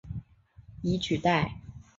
[0.81, 1.59] 以取代。